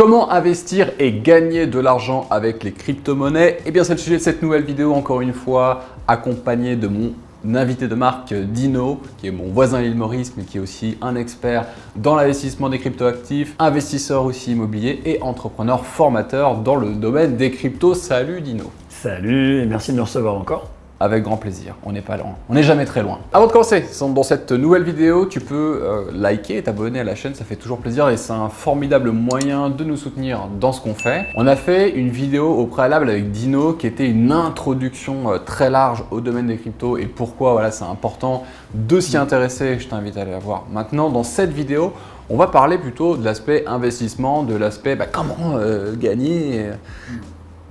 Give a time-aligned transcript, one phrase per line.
[0.00, 3.58] Comment investir et gagner de l'argent avec les crypto-monnaies?
[3.66, 7.12] Eh bien, c'est le sujet de cette nouvelle vidéo, encore une fois, accompagné de mon
[7.54, 11.16] invité de marque Dino, qui est mon voisin l'île Maurice, mais qui est aussi un
[11.16, 11.66] expert
[11.96, 17.92] dans l'investissement des crypto-actifs, investisseur aussi immobilier et entrepreneur formateur dans le domaine des cryptos.
[17.92, 20.70] Salut Dino Salut et merci de me recevoir encore.
[21.02, 23.20] Avec grand plaisir, on n'est pas loin, on n'est jamais très loin.
[23.32, 27.14] Avant de commencer, dans cette nouvelle vidéo, tu peux euh, liker et t'abonner à la
[27.14, 30.82] chaîne, ça fait toujours plaisir et c'est un formidable moyen de nous soutenir dans ce
[30.82, 31.28] qu'on fait.
[31.36, 35.70] On a fait une vidéo au préalable avec Dino qui était une introduction euh, très
[35.70, 38.44] large au domaine des cryptos et pourquoi voilà, c'est important
[38.74, 40.64] de s'y intéresser, je t'invite à aller la voir.
[40.70, 41.94] Maintenant, dans cette vidéo,
[42.28, 46.66] on va parler plutôt de l'aspect investissement, de l'aspect bah, comment euh, gagner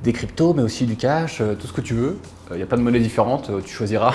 [0.04, 2.18] des cryptos, mais aussi du cash, tout ce que tu veux.
[2.52, 4.14] Il n'y a pas de monnaie différente, tu choisiras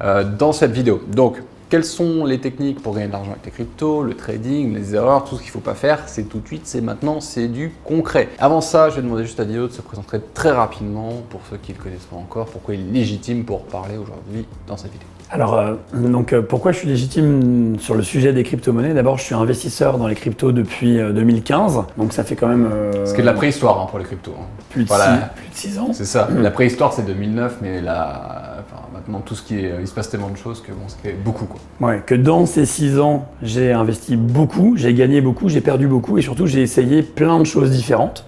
[0.38, 1.00] dans cette vidéo.
[1.08, 1.38] Donc,
[1.72, 5.24] quelles sont les techniques pour gagner de l'argent avec les cryptos, le trading, les erreurs,
[5.24, 7.72] tout ce qu'il ne faut pas faire, c'est tout de suite, c'est maintenant, c'est du
[7.82, 8.28] concret.
[8.38, 11.56] Avant ça, je vais demander juste à Dio de se présenter très rapidement pour ceux
[11.56, 14.92] qui ne le connaissent pas encore, pourquoi il est légitime pour parler aujourd'hui dans cette
[14.92, 15.08] vidéo.
[15.32, 18.92] Alors, euh, donc, euh, pourquoi je suis légitime sur le sujet des crypto-monnaies?
[18.92, 22.68] D'abord, je suis investisseur dans les cryptos depuis 2015, euh, donc ça fait quand même.
[23.06, 24.34] Ce qui est de la préhistoire hein, pour les cryptos.
[24.38, 24.44] Hein.
[24.68, 25.30] Plus, de voilà.
[25.54, 25.88] six, plus de ans.
[25.94, 26.28] C'est ça.
[26.36, 29.72] La préhistoire, c'est 2009, mais la, maintenant, tout ce qui est.
[29.80, 31.46] Il se passe tellement de choses que bon, ça fait beaucoup.
[31.46, 31.88] Quoi.
[31.88, 36.18] Ouais, que dans ces six ans, j'ai investi beaucoup, j'ai gagné beaucoup, j'ai perdu beaucoup,
[36.18, 38.26] et surtout, j'ai essayé plein de choses différentes.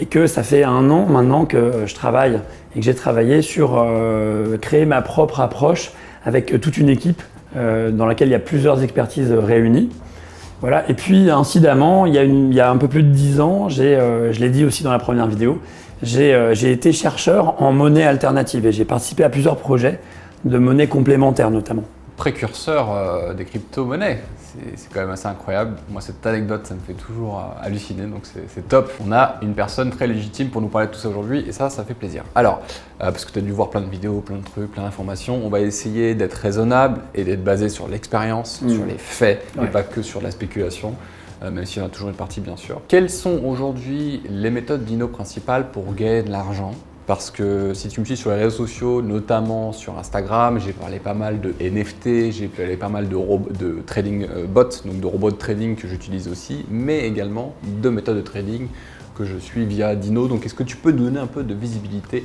[0.00, 2.40] et que ça fait un an maintenant que je travaille
[2.74, 5.92] et que j'ai travaillé sur euh, créer ma propre approche
[6.24, 7.22] avec toute une équipe
[7.56, 9.90] euh, dans laquelle il y a plusieurs expertises réunies.
[10.88, 14.48] Et puis, incidemment, il y a, un peu plus de dix ans, euh, je l'ai
[14.48, 15.60] dit aussi dans la première vidéo,
[16.02, 20.00] j'ai été chercheur en monnaie alternative et j'ai participé à plusieurs projets
[20.46, 21.84] de monnaie complémentaire notamment.
[22.16, 24.22] Précurseur des crypto-monnaies
[24.76, 25.76] c'est quand même assez incroyable.
[25.88, 28.92] Moi, cette anecdote, ça me fait toujours euh, halluciner, donc c'est top.
[29.04, 31.70] On a une personne très légitime pour nous parler de tout ça aujourd'hui, et ça,
[31.70, 32.24] ça fait plaisir.
[32.34, 32.60] Alors,
[33.00, 35.40] euh, parce que tu as dû voir plein de vidéos, plein de trucs, plein d'informations,
[35.44, 38.70] on va essayer d'être raisonnable et d'être basé sur l'expérience, mmh.
[38.70, 40.94] sur les faits, et pas que sur la spéculation.
[41.42, 42.80] Euh, même s'il y en a toujours une partie bien sûr.
[42.86, 46.72] Quelles sont aujourd'hui les méthodes d'Inno principales pour gagner de l'argent?
[47.06, 50.98] Parce que si tu me suis sur les réseaux sociaux, notamment sur Instagram, j'ai parlé
[50.98, 55.30] pas mal de NFT, j'ai parlé pas mal de, trading euh, bots, donc de robots
[55.30, 58.68] de trading que j'utilise aussi, mais également de méthodes de trading
[59.14, 60.26] que je suis via Dino.
[60.28, 62.24] Donc est-ce que tu peux donner un peu de visibilité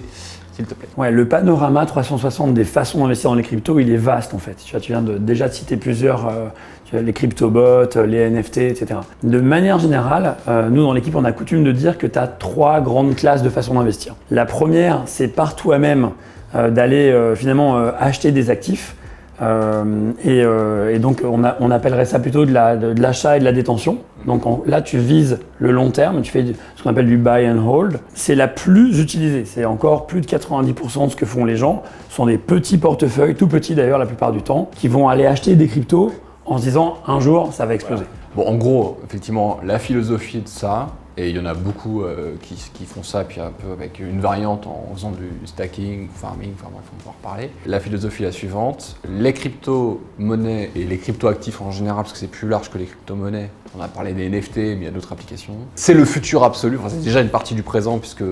[0.53, 0.87] s'il te plaît?
[0.97, 4.55] Ouais, le panorama 360 des façons d'investir dans les cryptos, il est vaste en fait.
[4.63, 8.99] Tu, viens de, déjà de citer plusieurs, euh, les crypto-bots, les NFT, etc.
[9.23, 12.27] De manière générale, euh, nous dans l'équipe, on a coutume de dire que tu as
[12.27, 14.15] trois grandes classes de façons d'investir.
[14.31, 16.11] La première, c'est par toi-même
[16.55, 18.95] euh, d'aller finalement acheter des actifs.
[19.41, 23.99] Euh, euh, et, donc on, appellerait ça plutôt de l'achat et de la détention.
[24.25, 26.45] Donc là tu vises le long terme, tu fais
[26.75, 27.99] ce qu'on appelle du buy and hold.
[28.13, 31.83] C'est la plus utilisée, c'est encore plus de 90% de ce que font les gens.
[32.09, 35.25] Ce sont des petits portefeuilles, tout petits d'ailleurs la plupart du temps, qui vont aller
[35.25, 36.11] acheter des cryptos
[36.45, 38.05] en se disant un jour ça va exploser.
[38.35, 40.87] Bon en gros, effectivement, la philosophie de ça,
[41.19, 44.21] et il y en a beaucoup euh, qui, font ça, puis un peu avec une
[44.21, 47.51] variante en faisant du stacking, farming, enfin bref, on va en reparler.
[47.65, 48.95] La philosophie est la suivante.
[49.09, 53.49] Les crypto-monnaies et les crypto-actifs en général, parce que c'est plus large que les crypto-monnaies,
[53.77, 55.55] on a parlé des NFT, mais il y a d'autres applications.
[55.75, 58.23] C'est le futur absolu, enfin, c'est déjà une partie du présent, puisque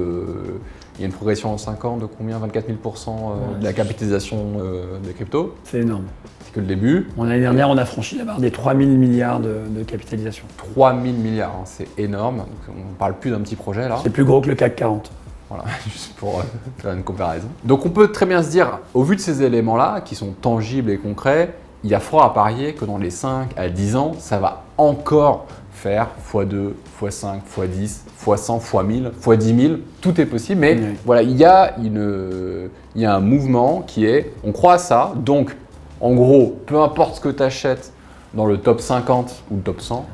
[0.98, 3.74] il y a une progression en 5 ans de combien 24 000% euh, de la
[3.74, 5.56] capitalisation euh, des cryptos?
[5.64, 6.06] C'est énorme.
[6.44, 7.08] C'est que le début.
[7.18, 10.46] L'année dernière, on a franchi la barre des 3 000 milliards de, capitalisation.
[10.58, 12.46] 3 000 milliards, hein, c'est énorme.
[12.70, 14.00] on ne parle plus d'un petit projet là.
[14.04, 15.12] C'est plus gros que le CAC 40.
[15.50, 16.44] Voilà, juste pour euh,
[16.80, 17.48] faire une comparaison.
[17.64, 20.90] Donc on peut très bien se dire, au vu de ces éléments-là, qui sont tangibles
[20.90, 21.54] et concrets,
[21.84, 24.64] il y a fort à parier que dans les 5 à 10 ans, ça va
[24.78, 25.46] encore
[25.78, 30.62] faire x2, x5, x10, x100, x1000, x10 000, tout est possible.
[30.62, 34.74] Mais voilà, il y, a une, il y a un mouvement qui est, on croit
[34.74, 35.56] à ça, donc
[36.02, 37.94] en gros, peu importe ce que tu achètes
[38.34, 40.06] dans le top 50 ou le top 100,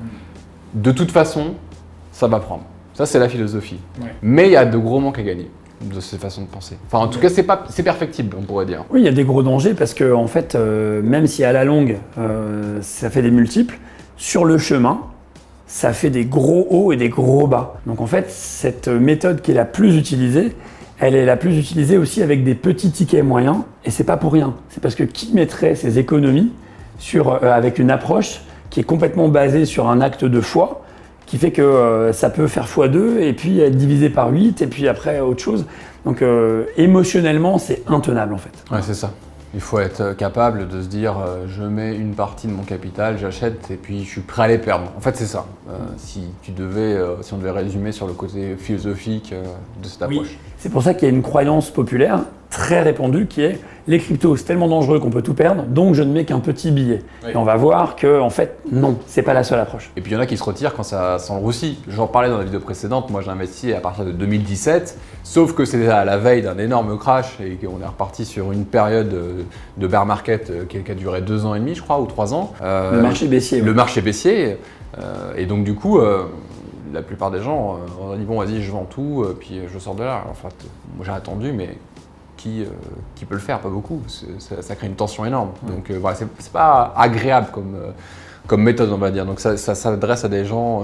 [0.73, 1.53] de toute façon,
[2.11, 2.63] ça va prendre.
[2.93, 3.79] Ça, c'est la philosophie.
[4.21, 5.49] Mais il y a de gros manques à gagner
[5.81, 6.77] de ces façons de penser.
[6.85, 8.85] Enfin, en tout cas, c'est pas, c'est perfectible, on pourrait dire.
[8.89, 11.51] Oui, il y a des gros dangers parce que, en fait, euh, même si à
[11.51, 13.77] la longue, euh, ça fait des multiples,
[14.15, 15.01] sur le chemin,
[15.73, 17.77] ça fait des gros hauts et des gros bas.
[17.87, 20.55] Donc en fait, cette méthode qui est la plus utilisée,
[20.99, 24.33] elle est la plus utilisée aussi avec des petits tickets moyens, et c'est pas pour
[24.33, 24.53] rien.
[24.69, 26.51] C'est parce que qui mettrait ses économies
[26.99, 30.83] sur, euh, avec une approche qui est complètement basée sur un acte de foi,
[31.25, 34.67] qui fait que euh, ça peut faire x2 et puis être divisé par 8 et
[34.67, 35.65] puis après autre chose.
[36.05, 38.53] Donc euh, émotionnellement, c'est intenable en fait.
[38.71, 39.11] Ouais, c'est ça.
[39.55, 43.19] Il faut être capable de se dire euh, je mets une partie de mon capital,
[43.19, 44.91] j'achète et puis je suis prêt à les perdre.
[44.97, 45.45] En fait, c'est ça.
[45.69, 49.43] Euh, si tu devais, euh, si on devait résumer sur le côté philosophique euh,
[49.81, 50.15] de cette Oui.
[50.17, 50.37] approche.
[50.57, 52.21] C'est pour ça qu'il y a une croyance populaire
[52.53, 56.03] très répandue qui est les cryptos, c'est tellement dangereux qu'on peut tout perdre, donc je
[56.03, 57.01] ne mets qu'un petit billet.
[57.25, 57.31] Oui.
[57.33, 59.91] Et on va voir que, en fait, non, c'est pas la seule approche.
[59.97, 61.77] Et puis il y en a qui se retirent quand ça s'enroussit.
[61.89, 65.65] J'en parlais dans la vidéo précédente, moi j'ai investi à partir de 2017, sauf que
[65.65, 69.13] c'était à la veille d'un énorme crash et qu'on est reparti sur une période
[69.77, 72.33] de bear market euh, qui a duré deux ans et demi, je crois, ou trois
[72.33, 72.53] ans.
[72.61, 73.59] Euh, Le marché baissier.
[73.59, 74.59] le marché baissier.
[74.97, 76.23] euh, et donc du coup, euh,
[76.93, 80.03] la plupart des gens ont dit bon vas-y je vends tout, puis je sors de
[80.03, 80.23] là.
[80.29, 80.55] En fait,
[80.95, 81.75] moi j'ai attendu, mais
[82.43, 82.65] qui, euh,
[83.15, 84.01] qui peut le faire Pas beaucoup.
[84.39, 85.49] Ça, ça crée une tension énorme.
[85.67, 87.91] Donc euh, voilà, c'est pas agréable comme, euh,
[88.47, 89.25] comme méthode on va dire.
[89.25, 90.83] Donc ça, ça s'adresse à des gens.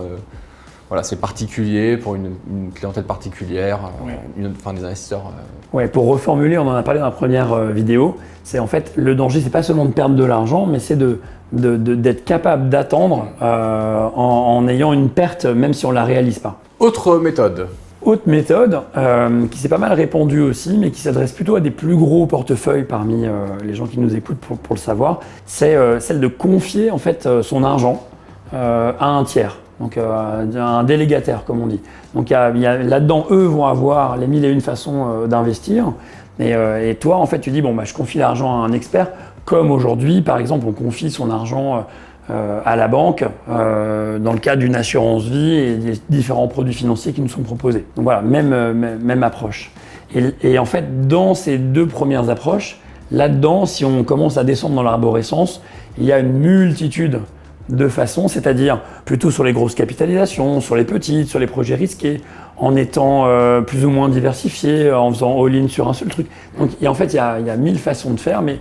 [0.87, 4.17] voilà, c'est particulier pour une, une clientèle particulière, Ouais.
[4.37, 5.27] une- enfin des investisseurs.
[5.27, 8.65] euh, Ouais, pour reformuler, on en a parlé dans la première euh, vidéo, c'est en
[8.65, 11.19] fait le danger, c'est pas seulement de perdre de l'argent, mais c'est de
[11.51, 16.59] d'être capable d'attendre euh, en, en ayant une perte, même si on la réalise pas.
[16.79, 17.67] Autre méthode.
[18.09, 21.69] Autre méthode euh, qui s'est pas mal répandue aussi, mais qui s'adresse plutôt à des
[21.69, 25.99] plus gros portefeuilles parmi euh, les gens qui nous écoutent pour, le savoir, c'est euh,
[25.99, 28.07] celle de confier en fait son argent
[28.51, 31.81] à un tiers, donc un délégataire comme on dit.
[32.15, 35.93] Donc là-dedans, eux vont avoir les mille et une façons d'investir,
[36.39, 36.53] et,
[36.89, 39.09] et toi en fait tu dis bon bah je confie l'argent à un expert,
[39.45, 41.85] comme aujourd'hui par exemple on confie son argent
[42.29, 46.73] euh, à la banque euh, dans le cadre d'une assurance vie et des différents produits
[46.73, 47.85] financiers qui nous sont proposés.
[47.95, 49.71] Donc voilà, même, euh, même, même approche.
[50.15, 52.79] Et, et en fait, dans ces deux premières approches,
[53.11, 55.61] là-dedans, si on commence à descendre dans l'arborescence,
[55.97, 57.19] il y a une multitude
[57.69, 62.21] de façons, c'est-à-dire plutôt sur les grosses capitalisations, sur les petites, sur les projets risqués,
[62.57, 63.27] en étant
[63.67, 66.27] plus ou moins diversifié, en faisant all-in sur un seul truc.
[66.57, 68.57] Donc a- en fait, il y a, il y a mille façons de faire, mais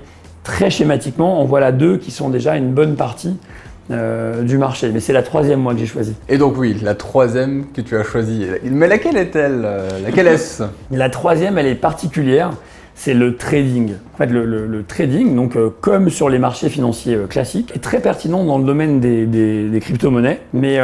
[0.48, 3.36] très schématiquement, on voit là deux qui sont déjà une bonne partie
[3.90, 4.90] euh, du marché.
[4.94, 6.14] Mais c'est la troisième, moi, que j'ai choisi.
[6.30, 8.46] Et donc oui, la troisième que tu as choisie.
[8.64, 10.62] Mais laquelle est-elle euh, Laquelle est-ce?
[10.90, 12.52] La troisième, elle est particulière,
[12.94, 13.92] c'est le trading.
[14.14, 17.70] En fait, le, le- le trading, donc euh, comme sur les marchés financiers euh, classiques,
[17.76, 20.78] est très pertinent dans le domaine des, des- des crypto-monnaies, mais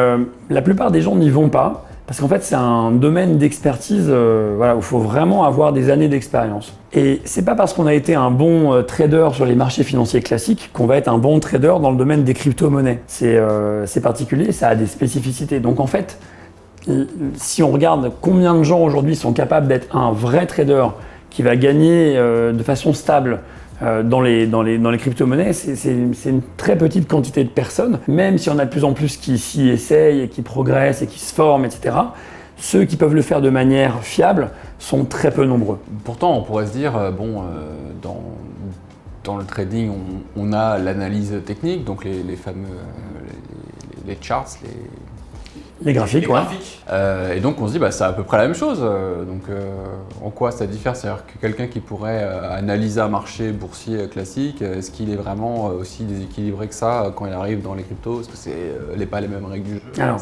[0.51, 1.87] la plupart des gens n'y vont pas.
[2.07, 6.09] Parce qu'en fait, c'est un domaine d'expertise euh, où il faut vraiment avoir des années
[6.09, 6.75] d'expérience.
[6.93, 10.21] Et c'est pas parce qu'on a été un bon euh, trader sur les marchés financiers
[10.21, 13.01] classiques qu'on va être un bon trader dans le domaine des crypto-monnaies.
[13.07, 15.61] C'est euh, particulier, ça a des spécificités.
[15.61, 16.19] Donc en fait,
[17.37, 20.89] si on regarde combien de gens aujourd'hui sont capables d'être un vrai trader
[21.31, 23.41] qui va gagner de façon stable
[23.81, 28.39] dans les, dans les, dans les crypto-monnaies, c'est une très petite quantité de personnes, même
[28.39, 31.19] si on a de plus en plus qui s'y essayent et qui progressent et qui
[31.19, 31.97] se forment, etc.
[32.57, 35.79] Ceux qui peuvent le faire de manière fiable sont très peu nombreux.
[36.05, 37.43] Pourtant, on pourrait se dire, euh, bon, euh,
[38.01, 38.23] dans,
[39.25, 39.91] dans le trading,
[40.37, 44.69] on, a l'analyse technique, donc les, fameux euh, les charts, les,
[45.85, 46.41] Les graphiques, les ouais.
[46.91, 48.81] Euh, et donc on se dit, bah, c'est à peu près la même chose.
[48.83, 49.61] euh, donc euh,
[50.25, 50.97] en quoi ça diffère?
[50.97, 56.05] C'est-à-dire que quelqu'un qui pourrait analyser un marché boursier classique, est-ce qu'il est vraiment aussi
[56.05, 58.21] déséquilibré que ça quand il arrive dans les cryptos?
[58.23, 59.83] Est-ce que c'est les- pas les mêmes règles du jeu?
[60.03, 60.19] Alors,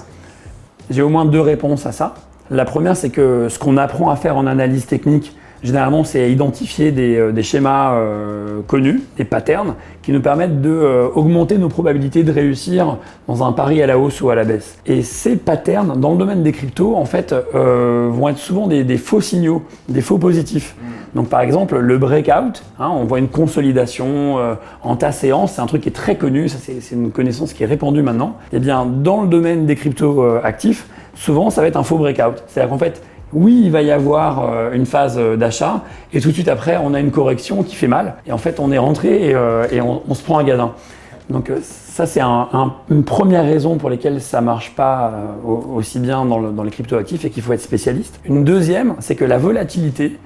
[0.90, 2.14] J'ai au moins deux réponses à ça.
[2.50, 6.92] La première, c'est que ce qu'on apprend à faire en analyse technique, généralement, c'est identifier
[6.92, 11.68] des, euh, des schémas euh, connus, des patterns, qui nous permettent de euh, augmenter nos
[11.68, 12.98] probabilités de réussir
[13.28, 14.78] dans un pari à la hausse ou à la baisse.
[14.86, 18.84] Et ces patterns, dans le domaine des cryptos, en fait, euh, vont être souvent des,
[18.84, 20.74] des faux signaux, des faux positifs.
[21.14, 25.60] Donc par exemple, le breakout, hein, on voit une consolidation euh, en tas séance, c'est
[25.60, 28.36] un truc qui est très connu, ça c'est une connaissance qui est répandue maintenant.
[28.52, 31.98] Et bien dans le domaine des cryptos euh, actifs, souvent ça va être un faux
[31.98, 32.42] breakout.
[32.46, 36.28] C'est-à-dire qu'en fait, oui, il va y avoir euh, une phase euh, d'achat, et tout
[36.28, 38.78] de suite après, on a une correction qui fait mal, et en fait, on est
[38.78, 39.66] rentré et, euh,
[40.08, 40.72] on, se prend un gadin.
[41.30, 45.12] Donc ça, c'est un- un- une première raison pour laquelle ça marche pas
[45.46, 48.20] au- aussi bien dans, dans les crypto-actifs et qu'il faut être spécialiste.
[48.24, 50.18] Une deuxième, c'est que la volatilité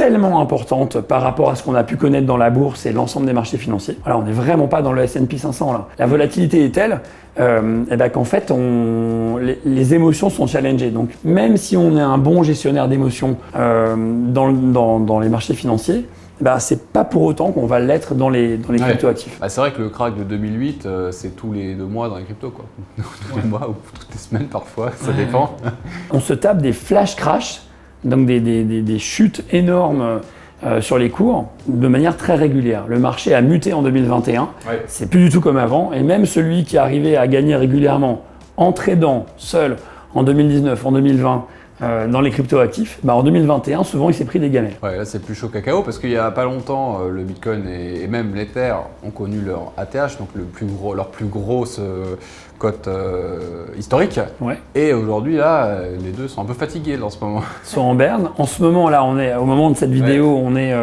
[0.00, 3.26] tellement importante par rapport à ce qu'on a pu connaître dans la bourse et l'ensemble
[3.26, 3.98] des marchés financiers.
[4.02, 5.88] Voilà, on n'est vraiment pas dans le S&P 500 là.
[5.98, 7.00] La volatilité est telle
[7.38, 10.90] euh, eh ben, qu'en fait, on, les, les émotions sont challengées.
[10.90, 13.94] Donc même si on est un bon gestionnaire d'émotions euh,
[14.28, 16.06] dans, le- dans- dans les marchés financiers,
[16.40, 18.88] ben, c'est pas pour autant qu'on va l'être dans les, dans les Ouais.
[18.88, 19.38] crypto-actifs.
[19.38, 22.16] Bah, c'est vrai que le crack de 2008, euh, c'est tous les deux mois dans
[22.16, 22.64] les cryptos, quoi.
[22.96, 25.56] tous les mois ou toutes les semaines parfois, ça dépend.
[26.10, 27.60] on se tape des flash crash,
[28.04, 30.20] donc des, des- des- des chutes énormes
[30.66, 32.84] euh, sur les cours de manière très régulière.
[32.86, 34.82] Le marché a muté en 2021, Ouais.
[34.86, 38.22] c'est plus du tout comme avant, et même celui qui arrivait à gagner régulièrement
[38.56, 39.76] en tradant seul,
[40.14, 41.44] en 2019, en 2020
[41.82, 44.76] euh, dans les crypto-actifs, bah, en 2021, souvent, il s'est pris des gamelles.
[44.82, 47.66] Ouais, là, c'est plus chaud cacao parce qu'il n'y a pas longtemps, euh, le Bitcoin
[47.68, 52.16] et, même l'Ether ont connu leur ATH, donc le plus gros, leur plus grosse euh,
[52.58, 52.88] cote
[53.78, 54.20] historique.
[54.40, 54.58] Ouais.
[54.74, 57.42] Et aujourd'hui, là, les deux sont un peu fatigués en ce moment.
[57.64, 58.30] Ils sont en berne.
[58.36, 60.74] En ce moment, là, on est, au moment de cette vidéo, on est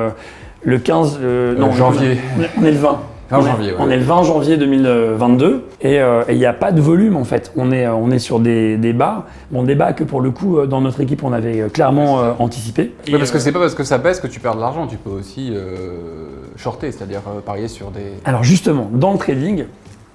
[0.63, 1.19] le 15
[1.57, 2.17] non, janvier.
[2.59, 2.99] On est le 20
[3.31, 6.71] on, janvier, est, on, est, le 20 janvier 2022 euh, et il n'y a pas
[6.71, 7.51] de volume en fait.
[7.55, 9.25] On est, on est sur des, des bas.
[9.51, 12.35] Bon, des bas que pour le coup, euh, dans notre équipe, on avait euh, clairement
[12.39, 12.93] anticipé.
[13.07, 14.87] Oui, parce que c'est pas parce que ça baisse que tu perds de l'argent.
[14.87, 15.53] Tu peux aussi
[16.55, 18.13] shorter, c'est-à-dire parier sur des.
[18.25, 19.65] Alors justement, dans le trading,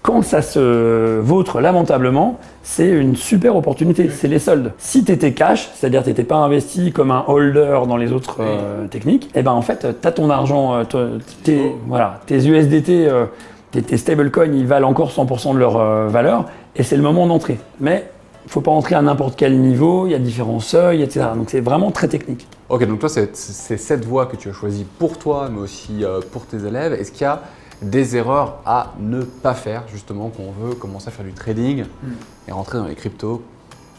[0.02, 4.72] quand ça se vautre lamentablement, c'est une super opportunité, c'est les soldes.
[4.76, 8.38] Si tu étais cash, c'est-à-dire tu n'étais pas investi comme un holder dans les autres
[8.40, 12.44] euh, techniques, et eh ben en fait, tu as ton argent, euh, tes, voilà, tes
[12.44, 13.26] USDT, euh,
[13.70, 17.58] tes, stablecoins, ils valent encore 100% de leur valeur, et c'est le moment d'entrer.
[17.78, 18.10] Mais
[18.44, 21.26] il ne faut pas entrer à n'importe quel niveau, il y a différents seuils, etc.
[21.36, 22.48] Donc c'est vraiment très technique.
[22.68, 26.44] Ok, donc toi, c'est cette voie que tu as choisie pour toi, mais aussi pour
[26.46, 26.92] tes élèves.
[26.92, 27.40] Est-ce qu'il y a
[27.82, 32.10] des erreurs à ne pas faire, justement, qu'on veut commencer à faire du trading hmm.
[32.48, 33.42] et rentrer dans les cryptos,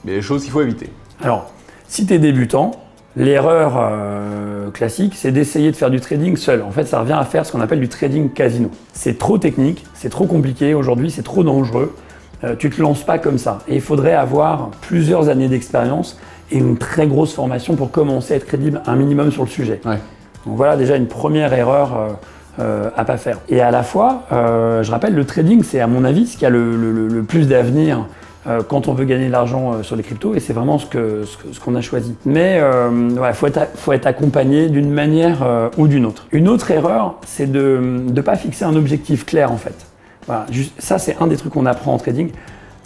[0.06, 0.90] mais les choses qu'il faut éviter.
[1.22, 1.52] Alors,
[1.88, 2.72] si tu es débutant,
[3.16, 6.62] l'erreur euh, classique, c'est d'essayer de faire du trading seul.
[6.62, 8.70] En fait, ça revient à faire ce qu'on appelle du trading casino.
[8.94, 11.96] C'est trop technique, c'est trop compliqué aujourd'hui, c'est trop dangereux.
[12.44, 13.60] Euh, tu te lances pas comme ça.
[13.68, 16.18] Et il faudrait avoir plusieurs années d'expérience
[16.52, 19.82] et une très grosse formation pour commencer à être crédible un minimum sur le sujet.
[19.84, 21.98] Donc voilà déjà une première erreur.
[21.98, 22.10] Euh,
[22.60, 23.40] euh, à pas faire.
[23.50, 26.46] Et à la fois, euh, je rappelle, le trading, c'est à mon avis ce qui
[26.46, 28.06] a le, plus d'avenir
[28.46, 31.72] euh, quand on veut gagner de l'argent sur les cryptos, et c'est vraiment ce qu'on
[31.72, 32.16] ce, a choisi.
[32.26, 36.28] Mais il faut, être, faut être accompagné d'une manière ou d'une autre.
[36.32, 39.88] Une autre erreur, c'est de ne pas fixer un objectif clair en fait.
[40.28, 40.46] Voilà,
[40.78, 42.30] ça, c'est un des trucs qu'on apprend en trading.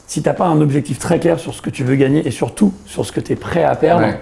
[0.08, 2.32] Si tu n'as pas un objectif très clair sur ce que tu veux gagner et
[2.32, 4.14] surtout sur ce que tu es prêt à perdre,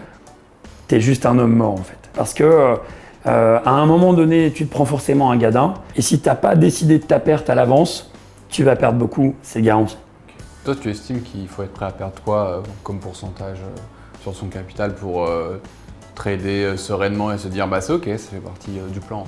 [0.88, 2.00] tu es juste un homme mort en fait.
[2.16, 2.78] Parce que
[3.28, 5.74] euh, à un moment donné, tu te prends forcément un gadin.
[5.96, 8.12] Et si tu n'as pas décidé de ta perte à l'avance,
[8.50, 9.98] tu vas perdre beaucoup, c'est garanti.
[10.64, 13.80] Toi, tu estimes qu'il faut être prêt à perdre quoi euh, comme pourcentage euh,
[14.22, 15.30] sur son capital pour
[16.16, 19.26] trader sereinement et se dire bah c'est ok, ça fait partie du plan.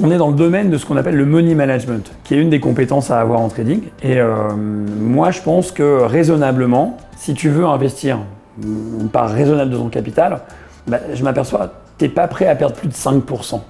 [0.00, 2.48] On est dans le domaine de ce qu'on appelle le money management, qui est une
[2.48, 3.82] des compétences à avoir en trading.
[4.02, 4.18] Et
[4.56, 8.20] moi, je pense que raisonnablement, si tu veux investir
[8.62, 10.40] une part raisonnable de ton capital,
[10.86, 13.60] bah, je m'aperçois n'es pas prêt à perdre plus de 5%.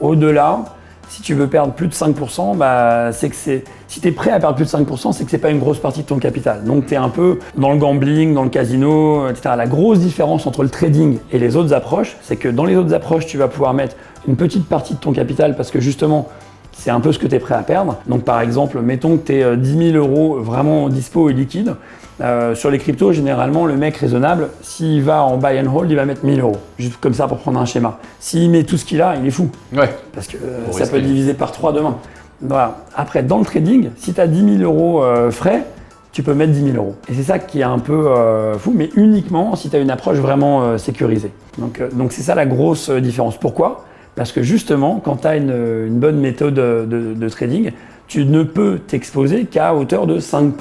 [0.00, 0.64] Au-delà,
[1.08, 3.64] si tu veux perdre plus de 5%, bah, c'est que c'est.
[3.88, 5.78] Si tu es prêt à perdre plus de 5%, c'est que c'est pas une grosse
[5.78, 6.64] partie de ton capital.
[6.64, 9.54] Donc tu es un peu dans le gambling, dans le casino, etc.
[9.56, 12.92] La grosse différence entre le trading et les autres approches, c'est que dans les autres
[12.94, 16.28] approches, tu vas pouvoir mettre une petite partie de ton capital parce que justement,
[16.72, 17.98] c'est un peu ce que tu es prêt à perdre.
[18.06, 21.76] Donc par exemple, mettons que tu es 10 000 euros vraiment dispo et liquide.
[22.20, 25.96] Euh, sur les cryptos, généralement, le mec raisonnable, s'il va en buy and hold, il
[25.96, 26.58] va mettre 1000 euros.
[26.78, 27.98] Juste comme ça pour prendre un schéma.
[28.20, 29.50] S'il met tout ce qu'il a, il est fou.
[29.72, 29.90] Ouais.
[30.12, 31.96] Parce que euh, ça peut être divisé par 3 demain.
[32.40, 32.78] Voilà.
[32.94, 35.64] Après, dans le trading, si tu as 10 000 euros euh, frais,
[36.12, 36.94] tu peux mettre 10 000 euros.
[37.08, 38.08] Et c'est ça qui est un peu
[38.56, 41.32] fou, mais uniquement si tu as une approche vraiment sécurisée.
[41.58, 43.36] Donc donc c'est ça la grosse différence.
[43.36, 43.84] Pourquoi?
[44.14, 47.72] Parce que justement, quand tu as une, bonne méthode de trading,
[48.14, 50.52] tu ne peux t'exposer qu'à hauteur de 5%.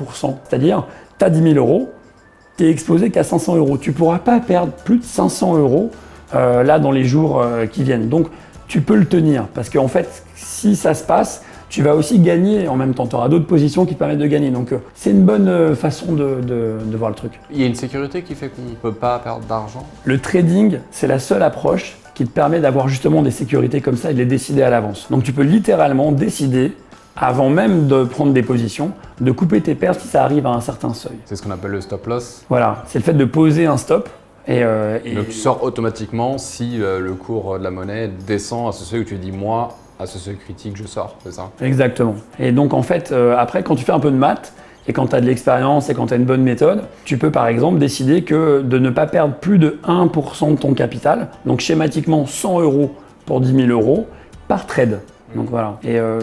[0.44, 0.88] C'est-à-dire,
[1.20, 1.92] tu as 10 000 euros,
[2.58, 3.78] tu es exposé qu'à 500 euros.
[3.78, 5.92] Tu ne pourras pas perdre plus de 500 euros
[6.34, 8.10] euh, là dans les jours euh, qui viennent.
[8.10, 8.26] Donc
[8.68, 12.68] tu peux le tenir parce qu'en fait, si ça se passe, tu vas aussi gagner
[12.68, 13.06] en même temps.
[13.06, 14.50] Tu auras d'autres positions qui te permettent de gagner.
[14.50, 17.34] Donc euh, c'est une bonne façon de, de, voir le truc.
[17.52, 19.86] Il y a une sécurité qui fait qu'on ne peut pas perdre d'argent?
[20.06, 24.10] Le trading, c'est la seule approche qui te permet d'avoir justement des sécurités comme ça
[24.10, 25.06] et de les décider à l'avance.
[25.12, 26.74] Donc tu peux littéralement décider
[27.16, 28.92] avant même de prendre des positions,
[29.22, 31.18] de couper tes pertes si ça arrive à un certain seuil.
[31.26, 34.10] C'est ce qu'on appelle le stop loss Voilà, c'est le fait de poser un stop.
[34.48, 38.72] Et, euh, Donc tu sors automatiquement si euh, le cours de la monnaie descend à
[38.74, 41.52] ce seuil où tu dis moi, à ce seuil critique, je sors, c'est ça?
[41.62, 42.16] Exactement.
[42.40, 44.54] Et donc en fait, euh, après, quand tu fais un peu de maths,
[44.88, 47.32] et quand tu as de l'expérience et quand tu as une bonne méthode, tu peux
[47.32, 51.62] par exemple décider que de ne pas perdre plus de 1% de ton capital, donc
[51.62, 52.92] schématiquement 100 euros
[53.26, 54.08] pour 10 000 euros,
[54.50, 55.00] par trade.
[55.36, 55.80] Donc voilà.
[55.84, 56.20] Et euh,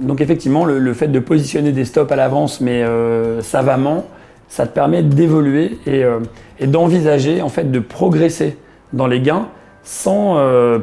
[0.00, 4.06] donc effectivement, le, fait de positionner des stops à l'avance, mais euh, savamment,
[4.48, 6.20] ça te permet d'évoluer euh,
[6.58, 8.58] et, d'envisager en fait de progresser
[8.92, 9.48] dans les gains
[9.82, 10.38] sans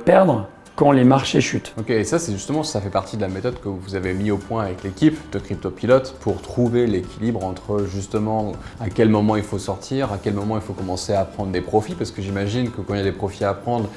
[0.06, 1.74] perdre quand les marchés chutent.
[1.80, 4.30] Ok, et ça c'est justement, ça fait partie de la méthode que vous avez mis
[4.30, 9.44] au point avec l'équipe de CryptoPilot pour trouver l'équilibre entre justement à quel moment il
[9.44, 12.70] faut sortir, à quel moment il faut commencer à prendre des profits, parce que j'imagine
[12.70, 13.90] que quand il y a des profits à prendre,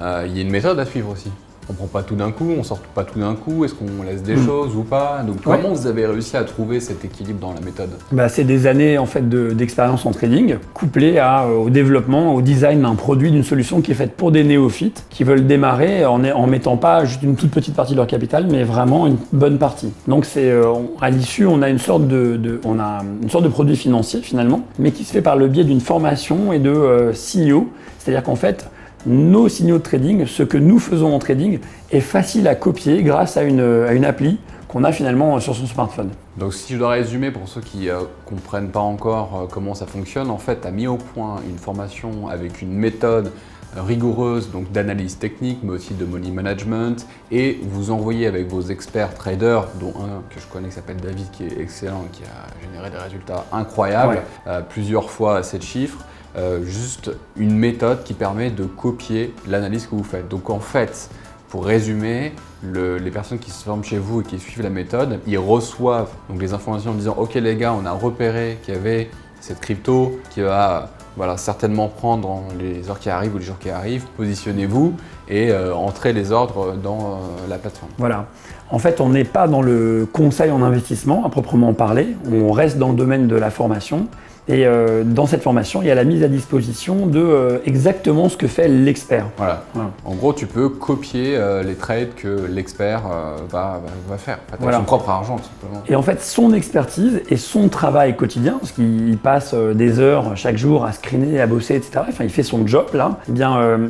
[0.00, 1.30] il y a une méthode à suivre aussi.
[1.68, 4.22] On prend pas tout d'un coup, on sort pas tout d'un coup, est-ce qu'on laisse
[4.22, 4.44] des Mm.
[4.46, 5.58] choses ou pas Donc Ouais.
[5.62, 8.98] comment vous avez réussi à trouver cet équilibre dans la méthode Bah, c'est des années
[8.98, 13.30] en fait de- d'expérience en trading, couplées à, euh, au développement, au design d'un produit,
[13.30, 17.04] d'une solution qui est faite pour des néophytes qui veulent démarrer en, en mettant pas
[17.04, 19.92] juste une toute petite partie de leur capital, mais vraiment une bonne partie.
[20.08, 23.44] Donc c'est euh, à l'issue, on a une sorte de, de- on a une sorte
[23.44, 26.70] de produit financier finalement, mais qui se fait par le biais d'une formation et de
[26.70, 27.68] euh, signaux.
[27.98, 28.68] C'est-à-dire qu'en fait,
[29.06, 31.58] nos signaux de trading, ce que nous faisons en trading,
[31.90, 34.38] est facile à copier grâce à une, à une appli
[34.68, 36.10] qu'on a finalement sur son smartphone.
[36.36, 39.86] Donc si je dois résumer pour ceux qui ne comprennent pas encore euh, comment ça
[39.86, 43.32] fonctionne, en fait, tu as mis au point une formation avec une méthode
[43.76, 48.60] euh, rigoureuse donc d'analyse technique, mais aussi de money management, et vous envoyez avec vos
[48.62, 52.64] experts traders, dont un que je connais qui s'appelle David, qui est excellent, qui a
[52.64, 54.22] généré des résultats incroyables, Ouais.
[54.46, 56.04] euh, plusieurs fois à 7 chiffres,
[56.36, 60.28] euh, juste une méthode qui permet de copier l'analyse que vous faites.
[60.28, 61.10] Donc en fait,
[61.48, 62.32] pour résumer,
[62.62, 66.10] le- les personnes qui se forment chez vous et qui suivent la méthode, ils reçoivent
[66.28, 69.10] donc les informations en disant Ok, les gars, on a repéré qu'il y avait
[69.40, 73.70] cette crypto qui va voilà, certainement prendre les heures qui arrivent ou les jours qui
[73.70, 74.04] arrivent.
[74.16, 74.94] Positionnez-vous
[75.28, 77.90] et euh, entrez les ordres dans euh, la plateforme.
[77.98, 78.26] Voilà.
[78.70, 82.14] En fait, on n'est pas dans le conseil en investissement à proprement parler.
[82.30, 84.06] On reste dans le domaine de la formation.
[84.50, 88.28] Et euh, dans cette formation, il y a la mise à disposition de euh, exactement
[88.28, 89.26] ce que fait l'expert.
[89.36, 89.62] Voilà.
[89.74, 89.90] Voilà.
[90.04, 93.02] En gros, tu peux copier euh, les trades que l'expert
[93.50, 93.80] va,
[94.18, 94.78] faire, avec Voilà.
[94.78, 95.82] son propre argent, tout simplement.
[95.88, 100.56] Et en fait, son expertise et son travail quotidien, parce qu'il passe des heures chaque
[100.56, 102.00] jour à screener, à bosser, etc.
[102.08, 103.18] Enfin, il fait son job là.
[103.28, 103.80] Eh bien,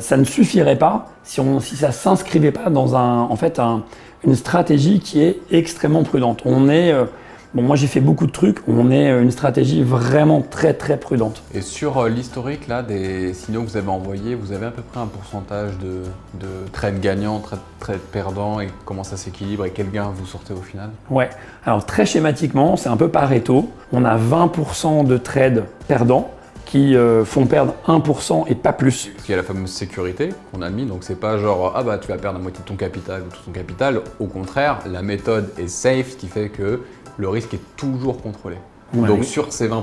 [0.00, 3.82] ça ne suffirait pas si, on, si ça s'inscrivait pas dans un, en fait, un-
[4.24, 6.42] une stratégie qui est extrêmement prudente.
[6.44, 6.92] On est,
[7.54, 8.58] bon, moi j'ai fait beaucoup de trucs.
[8.68, 11.42] On est euh, une stratégie vraiment très très prudente.
[11.54, 14.82] Et sur euh, l'historique là des signaux que vous avez envoyés, vous avez à peu
[14.82, 16.02] près un pourcentage de,
[16.40, 20.52] de trades gagnants, trades, trades perdants et comment ça s'équilibre et quel gain vous sortez
[20.52, 20.90] au final?
[21.10, 21.30] Ouais.
[21.64, 23.70] Alors très schématiquement, c'est un peu Pareto.
[23.92, 26.30] On a 20% de trades perdants
[26.66, 29.10] qui euh, font perdre 1% et pas plus.
[29.14, 31.82] Parce qu'il y a la fameuse sécurité qu'on a mis, donc c'est pas genre ah
[31.82, 34.02] bah tu vas perdre la moitié de ton capital ou tout ton capital.
[34.20, 36.82] Au contraire, la méthode est safe, ce qui fait que
[37.16, 38.56] le risque est toujours contrôlé.
[38.94, 39.08] Ouais.
[39.08, 39.82] Donc sur ces 20%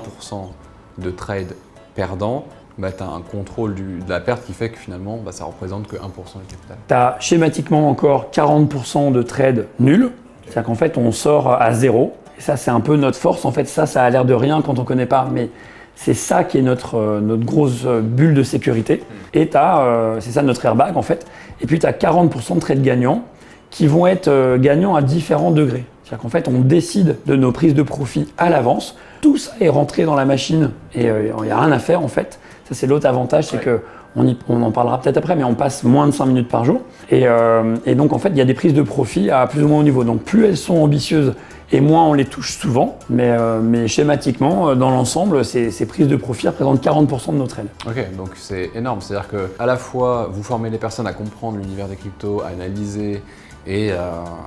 [0.97, 1.55] de trades
[1.95, 2.45] perdants,
[2.77, 5.45] bah, tu as un contrôle du- de la perte qui fait que finalement bah, ça
[5.45, 6.77] représente que 1% du capital.
[6.88, 10.10] Tu as schématiquement encore 40% de trades nuls.
[10.45, 12.13] C'est-à-dire qu'en fait, on sort à zéro.
[12.38, 13.45] Et ça, c'est un peu notre force.
[13.45, 15.27] En fait, ça, ça a l'air de rien quand on ne connaît pas.
[15.31, 15.49] Mais
[15.95, 19.03] c'est ça qui est notre, euh, notre grosse euh, bulle de sécurité.
[19.34, 21.25] Et tu as, c'est ça notre airbag, en fait.
[21.62, 23.23] Et puis, tu as 40% de trades gagnants
[23.69, 25.86] qui vont être euh, gagnants à différents degrés.
[26.13, 28.95] C'est-à-dire qu'en fait, on décide de nos prises de profit à l'avance.
[29.21, 32.04] Tout ça est rentré dans la machine et euh, il n'y a rien à faire,
[32.04, 32.39] en fait.
[32.69, 33.63] Ça, c'est l'autre avantage, c'est Ouais.
[33.63, 33.80] que
[34.15, 36.65] on, y- on en parlera peut-être après, mais on passe moins de 5 minutes par
[36.65, 36.82] jour.
[37.10, 39.63] Et, euh, et donc, en fait, il y a des prises de profit à plus
[39.63, 40.04] ou moins haut niveau.
[40.04, 41.34] Donc, plus elles sont ambitieuses
[41.71, 42.99] et moins on les touche souvent.
[43.10, 47.58] Mais, euh, mais schématiquement, dans l'ensemble, ces, ces prises de profit représentent 40% de notre
[47.58, 47.69] aide.
[47.88, 48.99] Ok, donc c'est énorme.
[49.02, 52.49] C'est-à-dire que à la fois vous formez les personnes à comprendre l'univers des cryptos, à
[52.49, 53.23] analyser
[53.65, 53.97] et euh,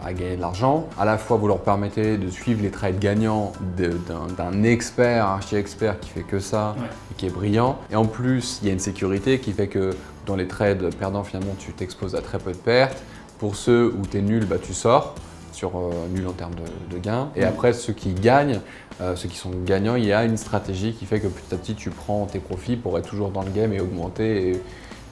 [0.04, 0.88] à gagner de l'argent.
[0.98, 6.00] À la fois vous leur permettez de suivre les trades gagnants d'un expert, un archi-expert
[6.00, 6.76] qui fait que ça
[7.10, 7.78] et qui est brillant.
[7.90, 9.90] Et en plus, il y a une sécurité qui fait que
[10.26, 13.02] dans les trades perdants, finalement, tu t'exposes à très peu de pertes.
[13.38, 15.14] Pour ceux où tu es nul, bah, tu sors
[15.52, 17.30] sur euh, nul en termes de, de gains.
[17.34, 18.60] Et après, ceux qui gagnent,
[19.00, 21.56] euh, ceux qui sont gagnants, il y a une stratégie qui fait que petit à
[21.56, 24.62] petit, tu prends tes profits pour être toujours dans le game et augmenter et,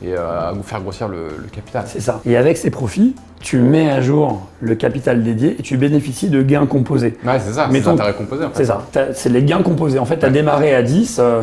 [0.07, 1.85] et, euh, faire grossir le, le capital.
[1.87, 2.21] C'est ça.
[2.27, 6.43] Et avec ces profits, tu mets à jour le capital dédié et tu bénéficies de
[6.43, 7.17] gains composés.
[7.25, 8.57] Ouais, c'est ça, c'est intérêts composés en fait.
[8.57, 8.83] C'est ça,
[9.15, 9.99] c'est les gains composés.
[9.99, 10.35] En fait, tu as Ouais.
[10.35, 11.43] démarré à 10, euh,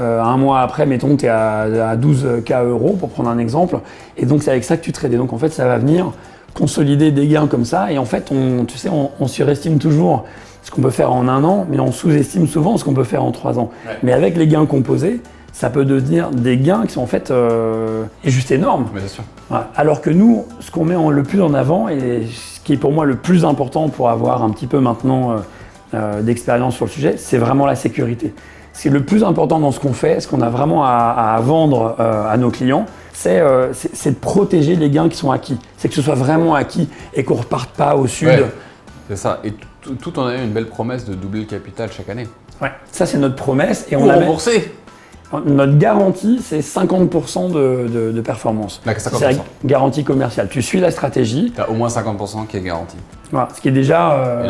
[0.00, 3.78] euh, un mois après, mettons, tu es à, à 12K euros, pour prendre un exemple,
[4.16, 5.12] et donc c'est avec ça que tu trades.
[5.12, 6.12] Et donc en fait, ça va venir
[6.54, 10.24] consolider des gains comme ça, et en fait, on, tu sais, on, on surestime toujours
[10.62, 13.22] ce qu'on peut faire en un an, mais on sous-estime souvent ce qu'on peut faire
[13.24, 13.70] en trois ans.
[13.86, 13.92] Ouais.
[14.02, 15.20] Mais avec les gains composés,
[15.52, 18.86] ça peut devenir des gains qui sont en fait euh, juste énormes.
[18.94, 19.22] Mais bien sûr.
[19.48, 19.70] Voilà.
[19.76, 22.76] Alors que nous, ce qu'on met en- le plus en avant et ce qui est
[22.78, 25.36] pour moi le plus important pour avoir un petit peu maintenant euh,
[25.94, 28.32] euh, d'expérience sur le sujet, c'est vraiment la sécurité.
[28.72, 31.34] Ce qui est le plus important dans ce qu'on fait, ce qu'on a vraiment à,
[31.36, 33.42] à vendre euh, à nos clients, c'est
[33.74, 35.58] c'est- c'est de protéger les gains qui sont acquis.
[35.76, 38.28] C'est que ce soit vraiment acquis et qu'on ne reparte pas au sud.
[38.28, 38.44] Ouais.
[39.10, 39.40] C'est ça.
[39.44, 39.52] Et
[40.00, 42.26] tout, en ayant une belle promesse de doubler le capital chaque année.
[42.62, 42.70] Ouais.
[42.90, 44.72] Ça, c'est notre promesse et on Ou rembourser
[45.44, 48.80] notre garantie, c'est 50% de, de- de performance.
[48.84, 49.36] C'est la 50%.
[49.64, 50.48] garantie commerciale.
[50.50, 52.96] Tu suis la stratégie, Tu as au moins 50% qui est garanti.
[53.30, 54.48] Voilà, ce qui est déjà, euh,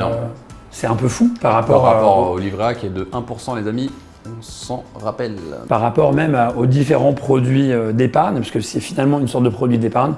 [0.71, 3.05] c'est un peu fou par Par rapport, à- rapport au livret A qui est de
[3.12, 3.90] 1% les amis,
[4.27, 5.37] on s'en rappelle.
[5.68, 9.45] par rapport même à- aux différents produits euh, d'épargne, parce que c'est finalement une sorte
[9.45, 10.14] de produit d'épargne.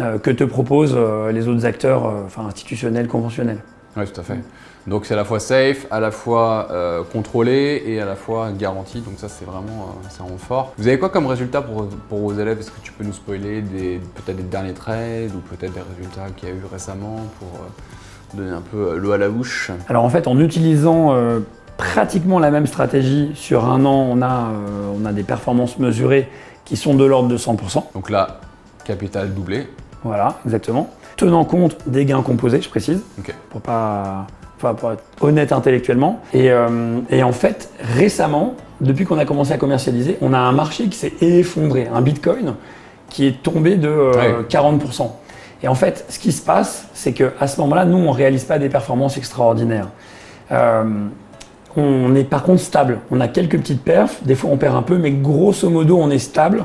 [0.00, 3.58] euh, que te proposent euh, les autres acteurs euh, enfin, institutionnels, conventionnels.
[3.96, 4.38] Oui, tout à fait.
[4.86, 8.50] Donc c'est à la fois safe, à la fois euh, contrôlé et à la fois
[8.50, 9.00] garanti.
[9.00, 10.72] Donc ça c'est vraiment, euh, c'est vraiment fort.
[10.76, 12.58] Vous avez quoi comme résultat pour, pour vos élèves?
[12.58, 16.48] Est-ce que tu peux nous spoiler peut-être des derniers trades ou peut-être des résultats qu'il
[16.48, 19.70] y a eu récemment pour euh, donner un peu euh, l'eau à la bouche?
[19.88, 21.14] Alors en fait, en utilisant
[21.76, 24.50] pratiquement la même stratégie, sur un an, on a,
[25.00, 26.28] on a des performances mesurées
[26.64, 27.92] qui sont de l'ordre de 100%.
[27.94, 28.40] Donc là,
[28.84, 29.68] capital doublé.
[30.04, 30.90] Voilà, exactement.
[31.16, 33.02] Tenant compte des gains composés, je précise,
[33.50, 34.26] pour pas
[34.58, 36.20] enfin, pour être honnête intellectuellement.
[36.32, 40.52] Et, euh, et en fait, récemment, depuis qu'on a commencé à commercialiser, on a un
[40.52, 42.54] marché qui s'est effondré, un Bitcoin
[43.08, 44.44] qui est tombé de euh, Ouais.
[44.48, 45.10] 40%.
[45.62, 48.44] Et en fait, ce qui se passe, c'est qu'à ce moment-là, nous, on ne réalise
[48.44, 49.88] pas des performances extraordinaires.
[50.50, 50.84] Euh,
[51.76, 52.98] on est par contre stable.
[53.10, 56.10] On a quelques petites perfs, des fois on perd un peu, mais grosso modo, on
[56.10, 56.64] est stable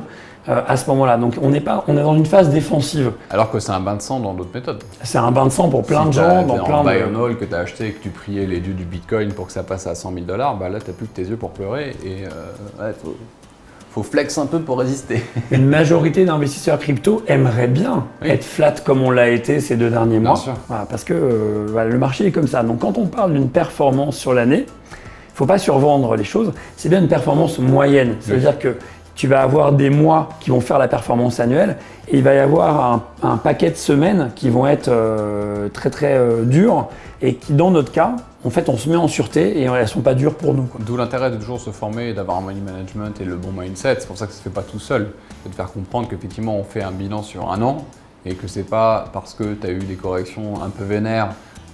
[0.50, 1.18] euh, à ce moment-là.
[1.18, 3.12] Donc on est, pas, on est dans une phase défensive.
[3.30, 4.84] Alors que c'est un bain de sang dans d'autres méthodes.
[5.04, 7.16] C'est un bain de sang pour plein si de gens, dans en plein buy de...
[7.16, 9.52] hold que tu as acheté et que tu priais les dieux du Bitcoin pour que
[9.54, 11.96] ça passe à 100 000 dollars, bah là t'as plus que tes yeux pour pleurer
[12.06, 13.16] et euh, ouais, faut,
[13.92, 15.24] faut flex un peu pour résister.
[15.52, 18.30] Une majorité d'investisseurs crypto aimeraient bien Oui.
[18.30, 20.38] être flat comme on l'a été ces deux derniers Bien mois.
[20.38, 20.54] sûr.
[20.68, 22.64] Voilà, parce que euh, voilà, le marché est comme ça.
[22.64, 26.52] Donc quand on parle d'une performance sur l'année, il ne faut pas survendre les choses.
[26.78, 28.16] C'est bien une performance moyenne.
[28.22, 28.76] C'est-à-dire que
[29.18, 31.78] tu vas avoir des mois qui vont faire la performance annuelle
[32.08, 35.90] et il va y avoir un, un paquet de semaines qui vont être euh, très
[35.90, 36.88] très euh, dures
[37.22, 39.86] et qui dans notre cas, en fait, on se met en sûreté et elles ne
[39.88, 40.70] sont pas dures pour nous.
[40.82, 43.98] D'où l'intérêt de toujours se former et d'avoir un money management et le bon mindset.
[44.00, 45.10] C'est pour ça que ça se fait pas tout seul.
[45.42, 47.86] C'est de faire comprendre qu'effectivement on fait un bilan sur un an
[48.24, 51.30] et que c'est pas parce que tu as eu des corrections un peu vénères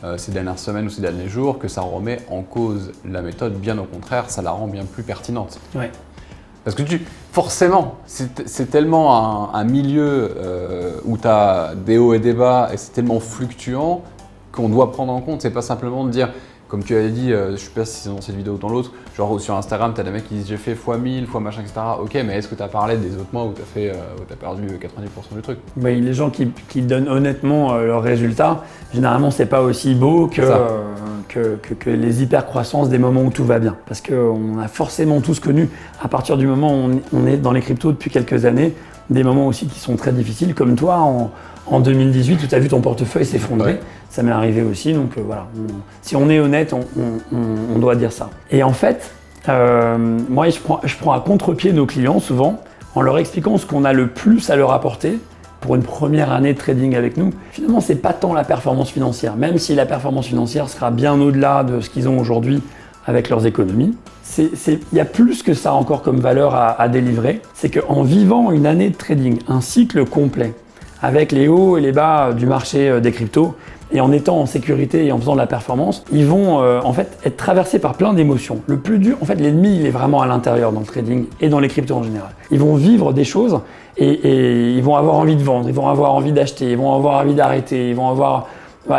[0.05, 3.55] euh, ces dernières semaines ou ces derniers jours que ça remet en cause la méthode.
[3.55, 5.59] Bien au contraire, ça la rend bien plus pertinente.
[5.75, 5.91] Ouais.
[6.63, 12.13] Parce que tu, forcément, c'est tellement un, un milieu euh, où tu as des hauts
[12.13, 14.01] et des bas et c'est tellement fluctuant
[14.53, 15.41] qu'on doit prendre en compte.
[15.41, 16.31] C'est pas simplement de dire,
[16.73, 18.67] comme tu avais dit, euh, je sais pas si c'est dans cette vidéo ou dans
[18.67, 21.61] l'autre, genre sur Instagram, tu as des mecs qui disent j'ai fait x1000, x machin,
[21.61, 21.73] etc.
[22.01, 23.93] Ok, mais est-ce que tu as parlé des autres mois où tu as, fait, euh,
[24.17, 25.59] où t'as perdu 90% du truc?
[25.77, 30.25] Oui, les gens qui, qui donnent honnêtement euh, leurs résultats, généralement, c'est pas aussi beau
[30.25, 30.55] que, euh,
[31.29, 33.75] que, que- que les hyper-croissances des moments où tout va bien.
[33.85, 35.69] Parce qu'on a forcément tous connu,
[36.01, 38.73] à partir du moment où on, on est dans les cryptos depuis quelques années,
[39.11, 41.29] des moments aussi qui sont très difficiles, comme toi en,
[41.67, 43.73] en 2018 où tu as vu ton portefeuille s'effondrer.
[43.73, 43.79] Ouais.
[44.13, 45.47] Ça m'est arrivé aussi, donc euh, voilà.
[46.03, 48.29] Si on est honnête, on, doit dire ça.
[48.51, 49.09] Et en fait,
[49.49, 49.97] euh,
[50.29, 52.61] moi, je prends, à contre-pied nos clients souvent
[52.93, 55.17] en leur expliquant ce qu'on a le plus à leur apporter
[55.61, 57.31] pour une première année de trading avec nous.
[57.53, 61.63] Finalement, c'est pas tant la performance financière, même si la performance financière sera bien au-delà
[61.63, 62.61] de ce qu'ils ont aujourd'hui
[63.07, 63.97] avec leurs économies.
[64.37, 67.41] Il y a plus que ça encore comme valeur à, à délivrer.
[67.55, 70.53] C'est qu'en vivant une année de trading, un cycle complet,
[71.03, 73.55] avec les hauts et les bas du marché euh, des cryptos,
[73.93, 76.93] et en étant en sécurité et en faisant de la performance, ils vont euh, en
[76.93, 78.59] fait être traversés par plein d'émotions.
[78.67, 81.49] Le plus dur, en fait, l'ennemi, il est vraiment à l'intérieur dans le trading et
[81.49, 82.29] dans les cryptos en général.
[82.51, 83.59] Ils vont vivre des choses
[83.97, 87.21] et, ils vont avoir envie de vendre, ils vont avoir envie d'acheter, ils vont avoir
[87.21, 88.47] envie d'arrêter, ils vont avoir,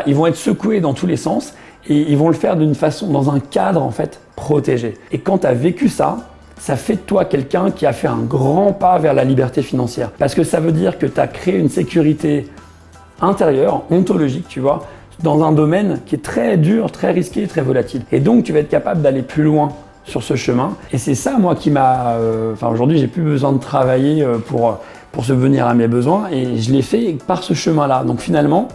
[0.06, 1.54] ils vont être secoués dans tous les sens
[1.88, 4.94] et ils vont le faire d'une façon, dans un cadre en fait protégé.
[5.10, 6.18] Et quand tu as vécu ça,
[6.56, 10.10] ça fait de toi quelqu'un qui a fait un grand pas vers la liberté financière.
[10.18, 12.46] Parce que ça veut dire que tu as créé une sécurité
[13.20, 14.86] intérieure, ontologique, tu vois,
[15.22, 18.02] dans un domaine qui est très dur, très risqué, très volatile.
[18.12, 19.70] Et donc, tu vas être capable d'aller plus loin
[20.04, 20.76] sur ce chemin.
[20.92, 22.14] Et c'est ça, moi, qui m'a...
[22.14, 24.78] euh, Enfin, aujourd'hui, j'ai plus besoin de travailler euh, pour,
[25.12, 26.28] pour subvenir à mes besoins.
[26.30, 28.04] Et je l'ai fait par ce chemin-là.
[28.04, 28.68] Donc, finalement,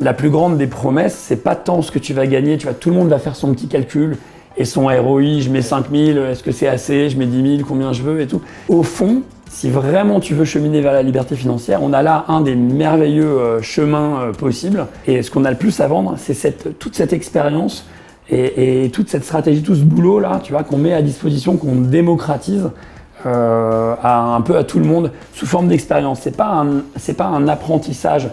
[0.00, 2.58] la plus grande des promesses, c'est pas tant ce que tu vas gagner.
[2.58, 4.16] Tu vois, tout le monde va faire son petit calcul
[4.56, 7.92] et son ROI, je mets 5000, est-ce que c'est assez, je mets 10 000, combien
[7.92, 8.42] je veux et tout.
[8.68, 12.40] Au fond, si vraiment tu veux cheminer vers la liberté financière, on a là un
[12.40, 14.86] des merveilleux euh, chemins euh, possibles.
[15.08, 17.84] Et ce qu'on a le plus à vendre, c'est toute cette expérience
[18.30, 21.74] et, toute cette stratégie, tout ce boulot là, tu vois, qu'on met à disposition, qu'on
[21.74, 22.70] démocratise
[23.26, 26.20] euh, un peu à tout le monde sous forme d'expérience.
[26.22, 28.28] C'est pas un, c'est pas un apprentissage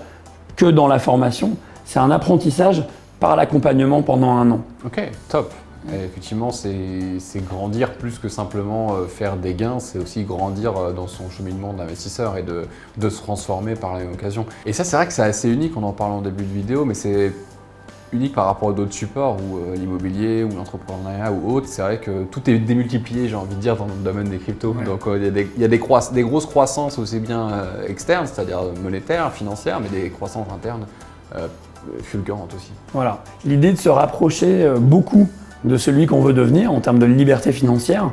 [0.56, 2.84] que dans la formation, c'est un apprentissage
[3.20, 4.60] par l'accompagnement pendant un an.
[4.86, 5.52] Ok, top.
[5.94, 10.92] Et effectivement, c'est grandir plus que simplement euh, faire des gains, c'est aussi grandir euh,
[10.92, 14.46] dans son cheminement d'investisseur et de, de se transformer par la même occasion.
[14.66, 16.84] Et ça, c'est vrai que c'est assez unique, on en parle en début de vidéo,
[16.84, 17.32] mais c'est
[18.14, 21.68] unique par rapport à d'autres supports, ou euh, l'immobilier, ou l'entrepreneuriat, ou autre.
[21.70, 24.74] C'est vrai que tout est démultiplié, j'ai envie de dire, dans le domaine des cryptos.
[24.78, 24.86] Ouais.
[24.86, 27.20] Donc euh, il y a, des, il y a des, croiss- des grosses croissances aussi
[27.20, 30.86] bien euh, externes, c'est-à-dire monétaires, financières, mais des croissances internes
[32.04, 32.72] fulgurantes aussi.
[32.94, 33.22] Voilà.
[33.46, 35.28] L'idée de se rapprocher beaucoup
[35.64, 38.12] de celui qu'on veut devenir en termes de liberté financière,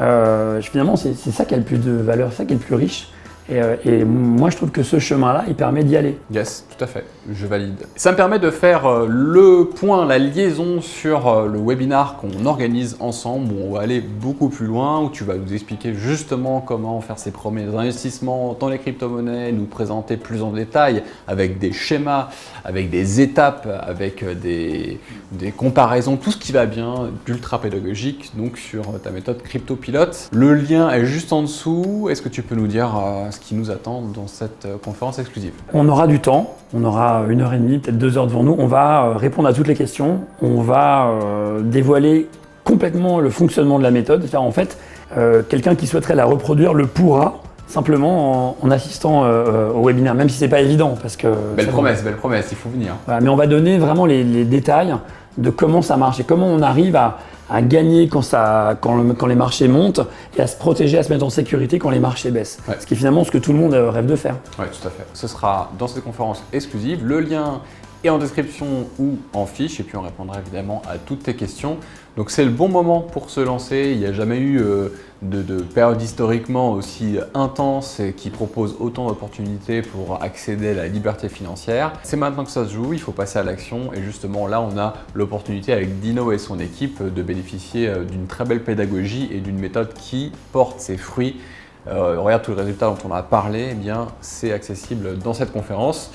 [0.00, 2.74] euh, finalement, c'est ça qui a le plus de valeur, ça qui est le plus
[2.74, 3.08] riche.
[3.48, 6.18] Et, euh, et moi, je trouve que ce chemin-là, il permet d'y aller.
[6.32, 7.86] Yes, tout à fait, je valide.
[7.96, 12.46] Ça me permet de faire euh, le point, la liaison sur euh, le webinar qu'on
[12.46, 16.60] organise ensemble, où on va aller beaucoup plus loin, où tu vas nous expliquer justement
[16.60, 21.72] comment faire ses premiers investissements dans les crypto-monnaies, nous présenter plus en détail avec des
[21.72, 22.28] schémas,
[22.64, 24.98] avec des étapes, avec euh, des,
[25.32, 30.28] des comparaisons, tout ce qui va bien, d'ultra pédagogique, donc sur ta méthode Crypto Pilote.
[30.32, 32.08] Le lien est juste en dessous.
[32.10, 32.90] Est-ce que tu peux nous dire
[33.30, 35.52] ce qui nous attend dans cette conférence exclusive?
[35.72, 38.56] On aura du temps, on aura une heure et demie, peut-être deux heures devant nous.
[38.58, 42.28] On va euh, répondre à toutes les questions, on va euh, dévoiler
[42.64, 44.28] complètement le fonctionnement de la méthode.
[44.34, 44.76] En fait,
[45.16, 47.34] euh, quelqu'un qui souhaiterait la reproduire le pourra
[47.66, 51.28] simplement en, en assistant euh, euh, au webinaire, même si c'est pas évident parce que
[51.56, 52.94] Belle promesse, belle promesse, il faut venir.
[53.06, 54.94] Voilà, mais on va donner vraiment les, les détails
[55.38, 57.18] de comment ça marche et comment on arrive à,
[57.50, 60.00] à gagner quand, ça, quand, le- quand les marchés montent
[60.36, 62.58] et à se protéger, à se mettre en sécurité quand les marchés baissent.
[62.68, 62.76] Ouais.
[62.80, 64.36] Ce qui est finalement ce que tout le monde euh, rêve de faire.
[64.58, 65.06] Oui, tout à fait.
[65.12, 67.04] Ce sera dans cette conférence exclusive.
[67.04, 67.60] Le lien
[68.04, 68.66] est en description
[68.98, 71.78] ou en fiche, et puis on répondra évidemment à toutes tes questions.
[72.16, 73.90] Donc c'est le bon moment pour se lancer.
[73.92, 74.90] Il n'y a jamais eu euh,
[75.22, 80.88] de, de période historiquement aussi intense et qui propose autant d'opportunités pour accéder à la
[80.88, 81.92] liberté financière.
[82.02, 84.78] C'est maintenant que ça se joue, il faut passer à l'action, et justement là on
[84.78, 89.40] a l'opportunité avec Dino et son équipe de bénéficier euh, d'une très belle pédagogie et
[89.40, 91.40] d'une méthode qui porte ses fruits
[91.86, 95.52] euh, regarde tous les résultats dont on a parlé, eh bien c'est accessible dans cette
[95.52, 96.10] conférence.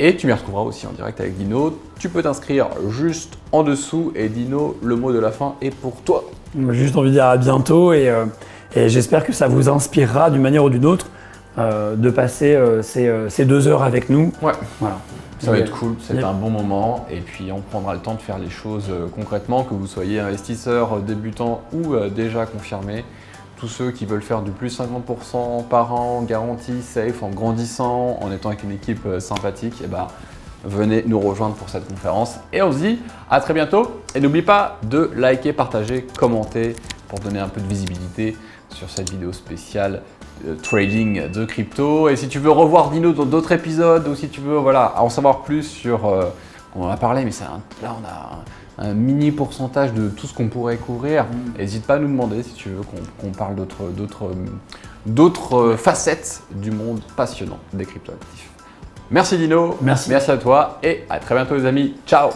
[0.00, 1.78] Et tu m'y retrouveras aussi en direct avec Dino.
[1.98, 5.96] Tu peux t'inscrire juste en dessous et Dino, le mot de la fin est pour
[6.02, 6.24] toi.
[6.56, 8.24] J'ai juste envie de dire à bientôt et, euh,
[8.74, 11.06] et j'espère que ça vous inspirera d'une manière ou d'une autre
[11.58, 14.32] euh, de passer euh, ces, ces deux heures avec nous.
[14.42, 14.98] Ouais, Voilà.
[15.38, 18.20] ça va être cool, c'est un bon moment et puis on prendra le temps de
[18.20, 23.04] faire les choses concrètement, que vous soyez investisseur, débutant ou déjà confirmé.
[23.62, 28.32] Tous ceux qui veulent faire du plus 50% par an, garantie, safe, en grandissant, en
[28.32, 30.08] étant avec une équipe euh, sympathique, et ben,
[30.64, 32.40] venez nous rejoindre pour cette conférence.
[32.52, 32.98] Et on se dit
[33.30, 34.02] à très bientôt.
[34.16, 36.74] Et n'oublie pas de liker, partager, commenter
[37.06, 38.36] pour donner un peu de visibilité
[38.70, 40.02] sur cette vidéo spéciale
[40.44, 42.08] euh, trading de crypto.
[42.08, 45.08] Et si tu veux revoir Dino dans d'autres épisodes ou si tu veux voilà, en
[45.08, 46.06] savoir plus sur...
[46.06, 46.24] euh,
[46.74, 48.44] on en a parlé, mais c'est là on a un,
[48.78, 51.26] un mini pourcentage de tout ce qu'on pourrait couvrir.
[51.58, 52.82] N'hésite pas à nous demander si tu veux
[53.20, 53.54] qu'on parle
[55.06, 58.48] d'autres facettes du monde passionnant des cryptoactifs.
[59.10, 60.08] Merci Dino, Merci.
[60.08, 61.94] merci à toi et à très bientôt les amis.
[62.06, 62.30] Ciao